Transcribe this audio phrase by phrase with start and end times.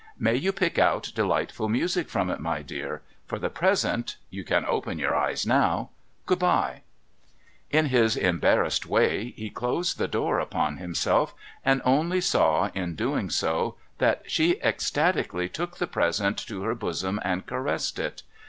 [0.17, 3.03] May you pick out delightful music from it, my dear!
[3.27, 5.91] For the present— you can open your eyes now—
[6.25, 6.81] good bye!'
[7.69, 13.29] In his embarrassed way, he closed the door upon himself, and only saw, in doing
[13.29, 18.23] so, that she ecstatically took the present to her bosom and caressed it.